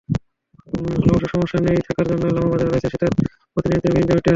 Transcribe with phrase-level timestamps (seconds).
[1.05, 4.29] অবশ্য সমস্যা নেই, থাকার জন্য লামা বাজারে রয়েছে শীতাতপনিয়ন্ত্রিত মিরিঞ্জা হোটেল।